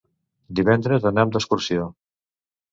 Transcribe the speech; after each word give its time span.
Divendres 0.59 1.05
anam 1.11 1.35
d'excursió. 1.37 1.87